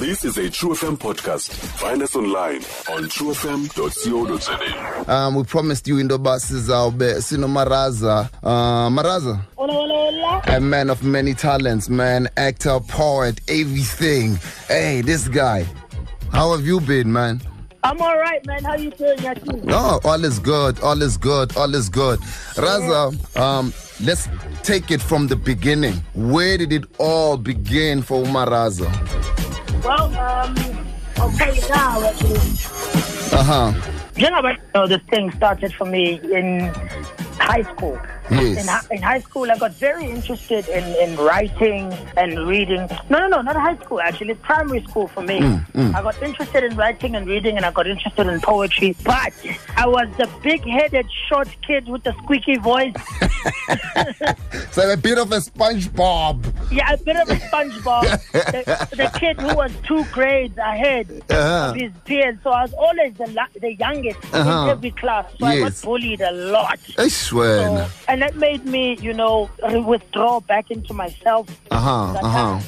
[0.00, 1.50] This is a True FM podcast.
[1.50, 5.12] Find us online on truefm.co.za.
[5.12, 7.20] Um, we promised you in the buses out there.
[7.20, 8.30] Sino Maraza.
[8.42, 10.40] Uh, Maraza, Hola, hola, hola.
[10.56, 12.28] a man of many talents, man.
[12.38, 14.38] Actor, poet, everything.
[14.68, 15.66] Hey, this guy.
[16.32, 17.42] How have you been, man?
[17.84, 18.64] I'm all right, man.
[18.64, 19.64] How are you doing, Yakin?
[19.68, 20.80] Oh, all is good.
[20.80, 21.54] All is good.
[21.58, 22.18] All is good.
[22.56, 24.28] Raza, um, let's
[24.62, 26.02] take it from the beginning.
[26.14, 28.88] Where did it all begin for Umar Raza?
[29.84, 30.54] Well, um,
[31.16, 32.36] you now, actually.
[33.32, 33.72] Uh huh.
[34.16, 36.72] You know, but, you know, this thing started for me in
[37.38, 37.98] high school.
[38.30, 38.88] Yes.
[38.90, 42.88] In, in high school, I got very interested in, in writing and reading.
[43.08, 44.34] No, no, no, not high school, actually.
[44.34, 45.40] Primary school for me.
[45.40, 48.94] Mm, I got interested in writing and reading, and I got interested in poetry.
[49.04, 49.32] But
[49.76, 52.94] I was the big headed, short kid with the squeaky voice.
[54.72, 56.44] So a bit of a SpongeBob.
[56.70, 58.02] Yeah, a bit of a SpongeBob.
[58.32, 61.70] the, the kid who was two grades ahead Uh-huh.
[61.70, 62.36] of his peers.
[62.44, 64.64] So I was always the, la- the youngest Uh-huh.
[64.64, 65.26] in every class.
[65.38, 65.80] So I Yes.
[65.80, 66.78] got bullied a lot.
[66.98, 67.64] I swear.
[67.66, 69.48] So, and that made me, you know,
[69.86, 71.48] withdraw back into myself.
[71.70, 72.18] Uh huh.
[72.22, 72.60] Uh huh.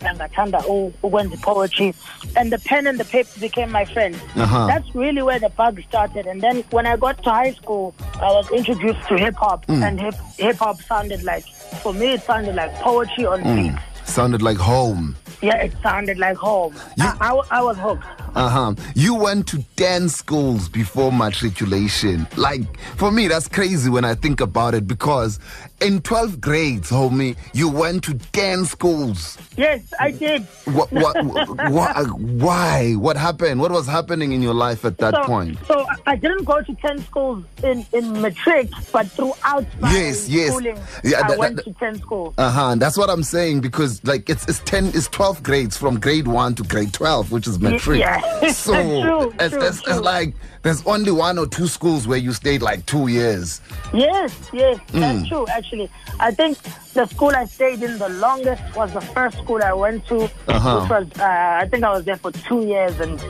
[0.00, 1.94] Ngathanda u- ukwenza poetry
[2.36, 4.66] and the pen and the paper became my friend Uh-huh.
[4.66, 8.30] that's really where the bug started and then when i got to high school i
[8.32, 9.82] was introduced to hip hop Mm.
[9.86, 11.44] and hip hip hop sounded like
[11.82, 13.78] for me it sounded like poetry on Mm.
[14.06, 15.16] Sounded like home.
[15.42, 18.04] Yeah it sounded like home You- I, I, I was hooked
[18.36, 18.74] Uh huh.
[18.94, 22.28] You went to 10 schools before matriculation.
[22.36, 22.62] Like,
[22.96, 25.40] for me, that's crazy when I think about it because
[25.80, 29.36] in 12th grades, homie, you went to 10 schools.
[29.56, 30.42] yes i did
[30.76, 31.16] What, what,
[31.72, 32.92] what, why?
[32.94, 33.60] What happened?
[33.60, 35.58] What was happening in your life at that so, point?
[35.66, 40.50] so I- didn't go to 10 schools in, in matric, but throughout my Yes, yes.
[40.50, 42.34] schooling, Yeah, I went that- to 10 schools.
[42.38, 42.74] Uh huh.
[42.76, 46.54] That's what I'm saying because like it's it's ten it's twelve grades from grade one
[46.56, 48.00] to grade twelve, which is matric.
[48.00, 48.20] yeah.
[48.50, 52.32] So True, it's, true, it's, it's like there's only one or two schools where you
[52.32, 53.60] stayed like two years.
[53.94, 55.00] Yes, yes, Mm.
[55.00, 55.46] that's true.
[55.48, 55.88] Actually,
[56.18, 56.58] I think
[56.94, 60.80] the school I stayed in the longest was the first school I went to, Uh-huh.
[60.80, 63.20] which was uh, I think I was there for two years and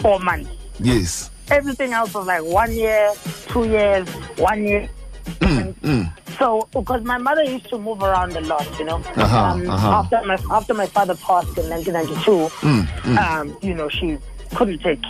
[0.00, 0.48] four months.
[0.80, 1.30] Yes.
[1.50, 3.12] Everything else was like one year,
[3.48, 4.08] two years,
[4.38, 4.88] one year.
[5.40, 6.12] Mm,
[6.42, 8.96] So, because my mother used to move around a lot, you know.
[8.96, 9.88] Uh-huh, um, uh-huh.
[10.02, 14.18] After my after my father passed in 1992, Mm, um, you know, she
[14.56, 15.04] couldn't take.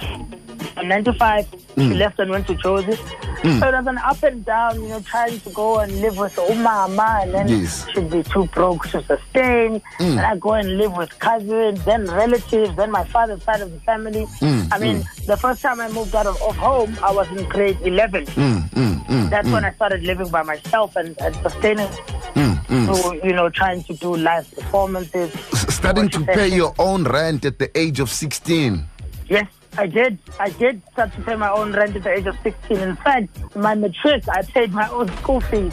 [0.82, 1.88] In 95, Mm.
[1.88, 2.96] she left and went to Jozi.
[3.42, 6.34] So it was an up and down, you know, trying to go and live with
[6.36, 7.86] Umama, and then Yes.
[7.94, 9.80] she'd be too broke to sustain.
[9.98, 10.18] Mm.
[10.18, 13.80] And I go and live with cousins, then relatives, then my father's side of the
[13.80, 14.26] family.
[14.40, 17.48] Mm, I mean, the first time I moved out of, of home, I was in
[17.48, 18.26] grade 11.
[18.26, 21.88] Mm, mm, mm, That's when I started living by myself and, and sustaining
[22.34, 22.86] mm, mm.
[22.94, 25.34] so, you know, trying to do live performances.
[25.52, 28.84] S- Starting to pay your own rent at the age of 16.
[29.28, 29.46] Yes,
[29.78, 30.18] I did.
[30.38, 32.78] I did start to pay my own rent at the age of 16.
[32.78, 35.72] In fact, my matric, I paid my own school fees.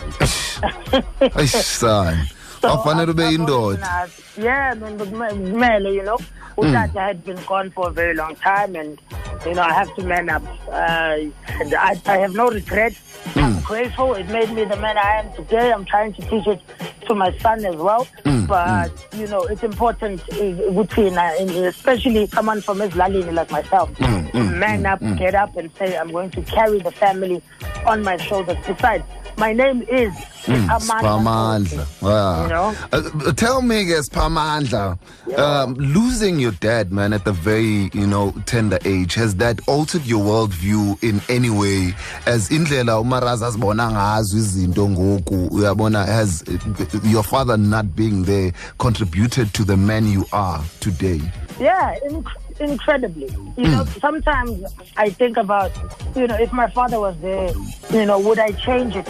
[1.50, 2.18] Son.
[2.62, 3.50] Awufanele ube I've- I've indoda.
[3.50, 6.18] always been asked- Yeah, man, but ma- Mele, you know,
[6.58, 9.00] Utata had been gone for a very long time, and
[9.46, 10.44] you know, I have to man up.
[10.68, 12.94] Uh, I, I have no regret.
[13.36, 13.64] I'm mm.
[13.64, 14.14] grateful.
[14.16, 15.72] It made me the man I am today.
[15.72, 16.62] I'm trying to teach it
[17.08, 18.06] to my son as well.
[18.26, 18.48] Mm, mm.
[18.48, 24.00] but you know, it's important, uh, uh, especially someone from Islalini like myself,
[24.34, 27.42] man up, get up, and say, I'm going to carry the family
[27.86, 28.58] on my shoulders.
[28.66, 29.04] Besides,
[29.40, 30.14] my name is
[30.48, 30.84] Amanda.
[30.84, 32.02] Spamandla.
[32.02, 32.44] Wow.
[32.44, 32.76] You know?
[32.92, 34.98] Uh, tell me, guys, Spamandla,
[35.38, 40.06] um, losing your dad, man, at the very, you know, tender age, has that altered
[40.06, 41.94] your worldview in any way?
[42.26, 48.52] As indlela umaraza azibona ngazo izinto ngoku, uyabona, has uh, your father not being there
[48.78, 51.22] contributed to the man you are today?
[51.60, 53.30] Yeah, inc- incredibly.
[53.58, 54.00] You know, hmm.
[54.00, 54.64] sometimes
[54.98, 55.72] I think about,
[56.16, 57.52] you know, if my father was there,
[57.92, 59.08] you know, would I change it?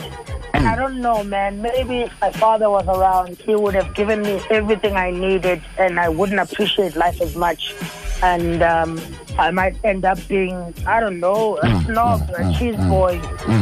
[0.54, 0.80] And I hmm.
[0.80, 1.62] don't know, man.
[1.62, 6.00] Maybe if my father was around, he would have given me everything I needed, and
[6.00, 7.76] I wouldn't appreciate life as much.
[8.22, 9.00] And um,
[9.38, 11.86] I might end up being, I don't know, a hmm.
[11.86, 13.18] snob, a cheese boy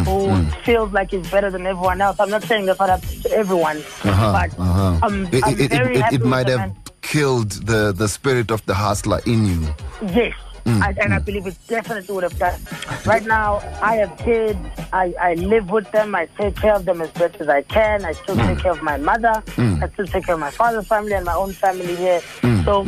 [0.07, 2.19] who feels like he's better than everyone else.
[2.19, 4.99] I'm not saying that's what happens to everyone, Uh-huh, but uh-huh.
[5.03, 6.75] I'm, it, I'm it, very it, happy it with might have man.
[7.01, 9.67] Killed the, the spirit of the hustler in you.
[10.01, 10.35] Yes.
[10.65, 11.25] Mm, I, and I mm.
[11.25, 12.59] believe it definitely would have done.
[13.05, 14.59] Right now, I have kids.
[14.91, 16.13] I, I live with them.
[16.13, 18.03] I take care of them as best as I can.
[18.03, 18.61] I still take mm.
[18.61, 19.41] care of my mother.
[19.57, 22.19] I still take care of my father's family and my own family here.
[22.65, 22.85] So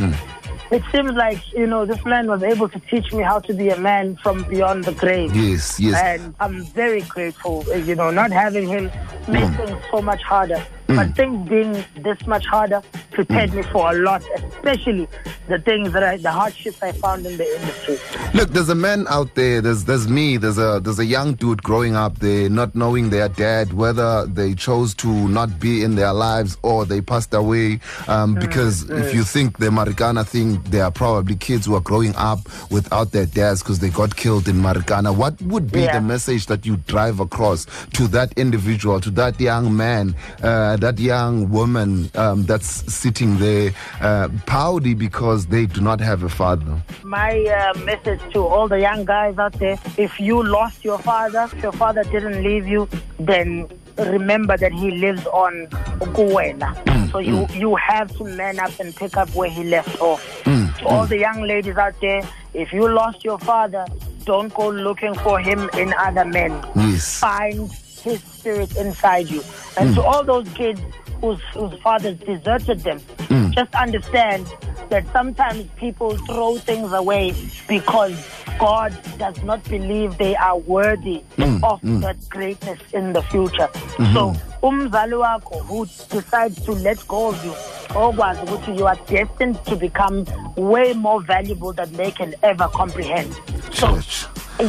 [0.72, 3.70] it seems like, you know, this man was able to teach me how to be
[3.70, 5.34] a man from beyond the grave.
[5.34, 5.96] Yes, yes.
[6.04, 8.92] And I'm very grateful, you know, not having him
[9.30, 9.58] made Mm.
[9.58, 10.62] things so much harder.
[10.96, 12.82] But things being this much harder
[13.12, 15.08] prepared me for a lot, especially
[15.48, 17.98] the things that I, the hardships I found in the industry.
[18.34, 19.62] Look, there's a man out there.
[19.62, 20.38] There's there's me.
[20.38, 24.54] There's a there's a young dude growing up there, not knowing their dad, whether they
[24.56, 27.80] chose to not be in their lives or they passed away.
[28.08, 32.16] Um, because if you think the Marikana thing, there are probably kids who are growing
[32.16, 32.40] up
[32.72, 35.16] without their dads because they got killed in Marikana.
[35.16, 36.00] What would be Yeah.
[36.00, 41.00] the message that you drive across to that individual, to that young man, uh, that
[41.00, 43.72] young woman um, that's sitting there,
[44.02, 46.82] uh, pouty because they do not have a father?
[47.04, 51.50] My uh, message to all the young guys out there if you lost your father,
[51.52, 52.88] if your father didn't leave you,
[53.20, 55.68] then remember that he lives on
[56.14, 57.12] kuwena.
[57.12, 60.44] So you, you have to man up and pick up where he left off.
[60.44, 62.22] To all the young ladies out there,
[62.54, 63.86] if you lost your father,
[64.24, 66.52] don't go looking for him in other men.
[66.76, 67.20] Yes.
[67.20, 67.70] Find
[68.02, 69.44] his spirit inside you.
[69.78, 69.96] And hmm.
[69.96, 70.82] to all those kids
[71.22, 73.52] whose, whose fathers deserted them, hmm.
[73.52, 74.48] just understand
[74.90, 77.34] that sometimes people throw things away
[77.68, 78.16] because
[78.58, 81.64] God does not believe they are worthy hmm.
[81.64, 83.70] of that greatness in the future.
[84.14, 87.54] So, umzali wakho who decides to let go of you,
[87.96, 90.26] okwazi ukuthi you are destined to become
[90.56, 93.34] way more valuable than they can ever comprehend.
[93.72, 94.00] So,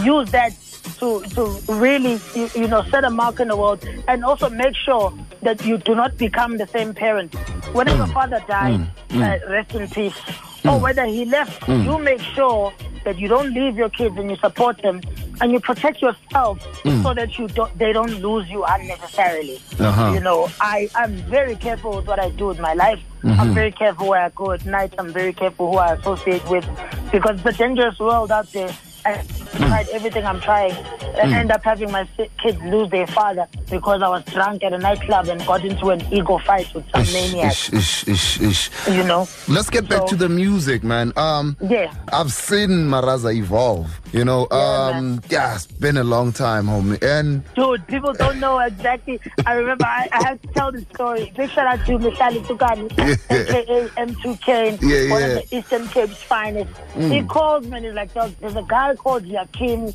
[0.04, 0.52] use that
[1.00, 4.76] to to really you, you know set a mark in the world and also make
[4.76, 5.12] sure
[5.42, 7.34] that you do not become the same parent.
[7.72, 8.12] When your mm.
[8.12, 8.90] father died mm.
[9.08, 9.42] Mm.
[9.42, 10.14] uh, rest in peace.
[10.62, 12.70] Or whether he left you make sure
[13.04, 15.00] that you don't leave your kids and you support them
[15.40, 16.60] and you protect yourself
[17.02, 19.58] so that you don't they don't lose you unnecessarily.
[19.78, 20.12] Uh-huh.
[20.12, 23.00] you know i i'm very careful with what i do with my life.
[23.22, 23.54] I'm mm-hmm.
[23.54, 24.94] very careful where i go at night.
[24.98, 26.68] I'm very careful who i associate with
[27.10, 28.70] because it's a dangerous world out there
[29.04, 29.24] I
[29.56, 30.72] tried everything I'm trying.
[31.16, 32.06] I end up having my
[32.42, 36.00] kids lose their father because I was drunk at a nightclub and got into an
[36.12, 37.52] ego fight with some Ish, maniac.
[37.52, 38.70] ish, ish, ish.
[38.88, 39.28] You know?
[39.48, 41.12] Let's get back So- to the music, man.
[41.16, 41.92] Um, Yeah.
[42.12, 43.88] I've seen Maraza evolve.
[44.12, 47.00] You know, Yeah, um, yeah, it's been a long time, homie.
[47.02, 49.20] And Dude, people don't know exactly.
[49.46, 51.32] I remember I, I have to tell the story.
[51.36, 52.90] Big shout out to Michali Tukani,
[53.30, 55.26] aka M2K, Yeah, one yeah.
[55.28, 56.70] of the Eastern Cape's finest.
[56.98, 59.94] He calls me and he's like, "Dog, there's a guy called Yakim.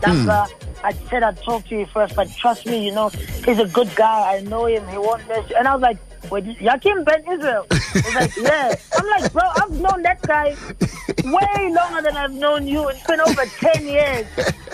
[0.00, 0.46] That's uh,
[0.84, 3.08] I said I'd talk to you first, but trust me, you know,
[3.44, 4.36] he's a good guy.
[4.36, 4.86] I know him.
[4.88, 5.56] He won't mess you.
[5.56, 5.98] And I was like,
[6.30, 7.66] Wait, Yakim Ben Israel?
[7.70, 8.74] He's like, yeah.
[8.96, 10.56] I'm like, bro, I've known that guy
[11.24, 12.88] way longer than I've known you.
[12.88, 14.26] It's been over 10 years.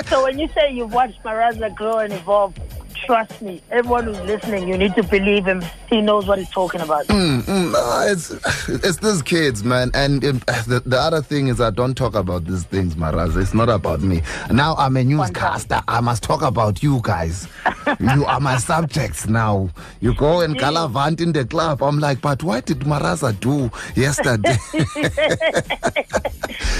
[0.07, 2.55] So when you say you've watched Maraza grow and evolve,
[3.05, 5.63] trust me, everyone who's listening, you need to believe him.
[5.89, 7.07] He knows what he's talking about.
[7.09, 8.31] Mm, no, it's
[8.69, 9.91] it's these kids, man.
[9.95, 13.37] And um, the, the other thing is, I don't talk about these things, Maraz.
[13.41, 14.23] It's not about me.
[14.51, 15.81] Now I'm a newscaster.
[15.89, 17.47] I must talk about you guys.
[18.01, 19.69] you are my subjects now.
[20.01, 21.83] You go and galavant in the club.
[21.83, 23.71] I'm like, but what did Maraza do
[24.01, 24.57] yesterday?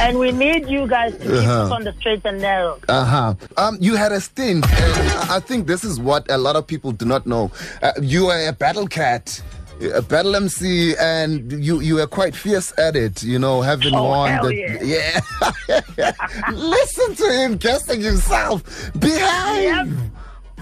[0.01, 1.63] And we need you guys to keep Uh-huh.
[1.65, 2.79] us on the straight and narrow.
[2.89, 3.35] Uh huh.
[3.57, 4.65] Um, you had a stint,
[5.31, 7.51] I think this is what a lot of people do not know.
[7.83, 9.43] Uh, you are a battle cat.
[9.95, 14.05] A battle MC, and you you were quite fierce at it, you know, having Oh,
[14.05, 16.13] won the yeah.
[16.53, 18.63] Listen to him guessing himself.
[19.01, 19.89] Behave.
[19.89, 19.89] Yep.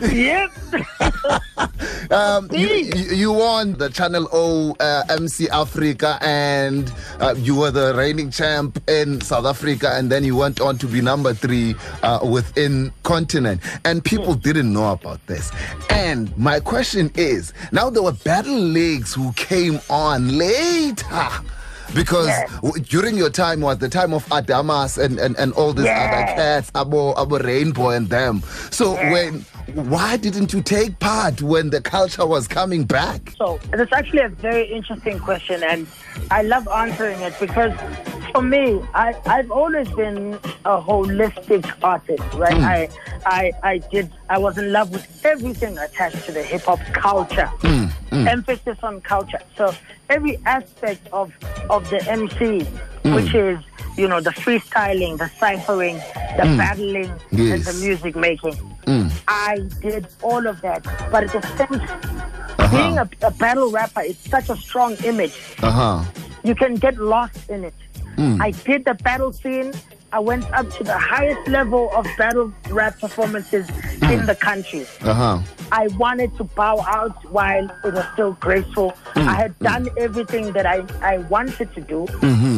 [2.11, 7.71] Um, you, you you won the Channel O uh, MC Africa, and uh, you were
[7.71, 11.77] the reigning champ in South Africa, and then you went on to be number three
[12.03, 13.61] uh, within continent.
[13.85, 15.53] And people didn't know about this.
[15.89, 21.29] And my question is, now there were battle leagues who came on later.
[21.95, 22.31] Because
[22.63, 26.05] w- during your time was the time of Adamas and, and, and all these Yeah.
[26.05, 28.43] other cats, Abo, Abo Rainbow and them.
[28.71, 29.45] So when
[29.75, 33.35] why didn't you take part when the culture was coming back?
[33.37, 35.87] So it's actually a very interesting question, and
[36.31, 37.73] I love answering it because
[38.33, 40.35] for me, I, I've always been
[40.65, 42.55] a holistic artist, right?
[42.57, 42.65] Hmm.
[42.65, 42.89] I,
[43.27, 47.47] I, I did, I was in love with everything attached to the hip hop culture,
[47.47, 48.29] hmm, hmm.
[48.29, 49.41] emphasis on culture.
[49.57, 49.75] So
[50.09, 51.33] every aspect of
[51.69, 52.65] of the MC,
[53.15, 53.59] which is
[53.97, 55.97] you know the freestyling, the ciphering,
[56.37, 58.55] the battling, and the music making.
[59.29, 60.83] I did all of that,
[61.13, 61.81] but at the same
[62.61, 62.77] Uh-huh.
[62.77, 65.33] being a, a battle rapper is such a strong image.
[65.63, 66.05] Uh huh.
[66.45, 67.75] You can get lost in it.
[68.21, 68.41] Mm.
[68.41, 69.73] I did the battle scene,
[70.13, 73.65] I went up to the highest level of battle rap performances
[74.03, 74.85] in the country.
[75.01, 75.39] Uh huh.
[75.73, 78.93] I wanted to bow out while it was still graceful.
[79.15, 82.09] I had done everything that I, I wanted to do,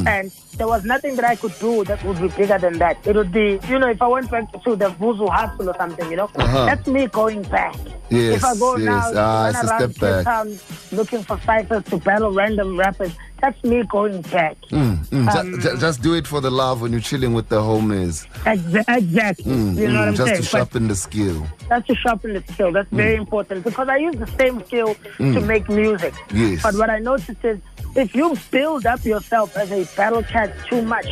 [0.09, 3.07] and there was nothing that I could do that would be bigger than that.
[3.07, 6.11] It would be, you know, if I went back to the Vuzu hustle or something,
[6.11, 6.65] you know, Uh-huh.
[6.65, 7.77] that's me going back.
[8.09, 8.87] Yes, if I go yes.
[8.87, 10.25] now Ah, run it's a around step Cape back.
[10.25, 10.59] Town
[10.93, 14.57] looking for ciphers to battle random rappers, that's me going back.
[14.71, 15.29] Mm, mm.
[15.35, 18.25] Um, ju- just do it for the love when you're chilling with the homies.
[18.45, 19.53] Exa- exactly.
[19.53, 20.37] Mm, you know mm, what I'm just saying?
[20.37, 21.47] to But- sharpen the skill.
[21.69, 22.71] That's to sharpen the skill.
[22.73, 26.15] That's very important because I use the same skill to make music.
[26.33, 26.63] Yes.
[26.63, 27.59] But what I noticed is
[27.97, 31.07] if you build up yourself as a battle cat too much,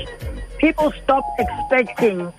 [0.58, 2.32] people stop expecting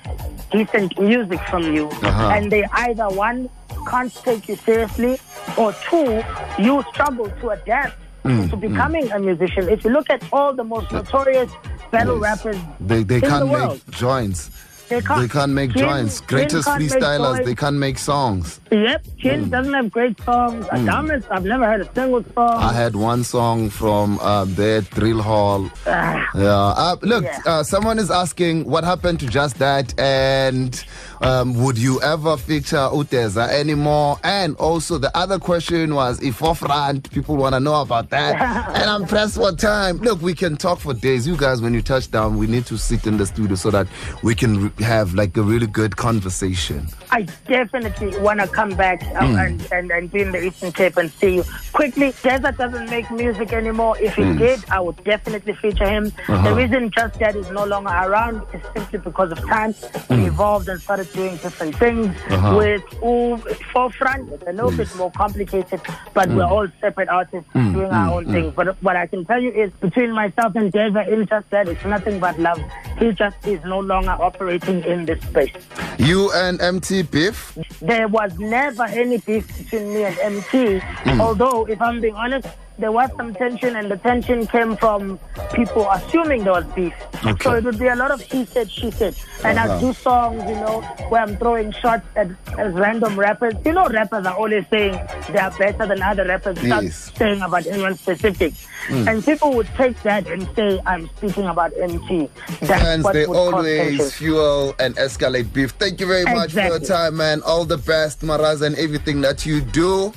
[0.52, 1.88] decent music from you.
[1.88, 2.30] Uh-huh.
[2.34, 3.50] And they either one
[3.90, 5.18] can't take you seriously
[5.58, 6.24] or two,
[6.60, 8.62] you struggle to adapt Mm, to mm.
[8.62, 9.68] becoming a musician.
[9.70, 11.52] If you look at all the most notorious
[11.92, 12.24] battle Yes.
[12.46, 14.50] rappers They they in can't the make world, joints.
[14.92, 16.20] They can't, They can't make joints.
[16.20, 18.60] Jin Greatest freestylers, they can't make songs.
[18.72, 20.66] Yep, Jin doesn't have great songs.
[20.66, 22.58] Adamus, I've never heard a single song.
[22.62, 25.70] I had one song from uh, their drill hall.
[25.88, 26.50] Ah, Yeah.
[26.52, 27.40] Uh, look, Yeah.
[27.46, 30.84] uh, someone is asking what happened to just that, and
[31.22, 34.20] um, would you ever feature Uteza anymore?
[34.26, 38.36] And also, the other question was if forefront people want to know about that.
[38.76, 39.98] and I'm pressed for time.
[40.00, 41.26] Look, we can talk for days.
[41.26, 43.88] You guys, when you touch down, we need to sit in the studio so that
[44.22, 46.88] we can have like a really good conversation.
[47.12, 49.40] I definitely want to come back um, hmm.
[49.40, 51.44] and, and, and be in the Eastern Cape and see you.
[51.74, 53.98] Quickly, Desert doesn't make music anymore.
[54.00, 54.38] If he hmm.
[54.38, 56.12] did, I would definitely feature him.
[56.28, 56.50] Uh-huh.
[56.50, 59.74] The reason Just Dad is no longer around is simply because of time.
[59.74, 60.26] He hmm.
[60.26, 62.56] evolved and started doing different things Uh-huh.
[62.58, 63.38] with Ooh,
[63.74, 64.32] Forefront.
[64.32, 65.82] It's a little bit more complicated,
[66.14, 68.52] but we're all separate artists doing our own thing.
[68.52, 71.84] But what I can tell you is between myself and Deva in Just Dad, it's
[71.86, 72.62] nothing but love.
[73.02, 75.50] He just is no longer operating in this space.
[75.98, 77.58] You and MT beef?
[77.82, 80.78] There was never any beef between me and MT.
[80.80, 81.20] Hmm.
[81.20, 82.48] Although, if I'm being honest,
[82.80, 85.20] there was some tension, and the tension came from
[85.54, 86.94] people assuming there was beef.
[87.26, 87.44] Okay.
[87.44, 89.16] So it would be a lot of he said, she said.
[89.44, 89.76] And Uh-huh.
[89.76, 93.54] I do songs, you know, where I'm throwing shots at, at random rappers.
[93.66, 94.94] You know, rappers are always saying
[95.32, 98.54] they are better than other rappers, not saying about anyone specific.
[98.90, 102.30] And people would take that and say, I'm speaking about MT.
[102.62, 105.72] That's Fans, what they always fuel and escalate beef.
[105.72, 107.42] Thank you very much for your time, man.
[107.44, 110.12] All the best, Maraz, and everything that you do.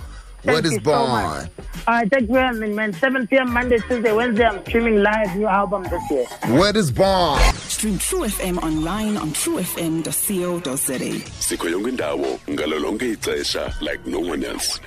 [0.45, 1.11] Thank what is you so born?
[1.11, 1.51] much.
[1.87, 2.75] All right, thank you, man.
[2.75, 2.93] man.
[2.93, 3.53] 7 p.m.
[3.53, 4.45] Monday, Tuesday, Wednesday.
[4.45, 6.27] I'm streaming live new album this year.
[6.59, 7.41] What is born?
[7.55, 10.99] Stream True FM online on truefm.co.za.
[11.41, 14.81] sikho yonke indawo ngalo lonke ixesha like no one else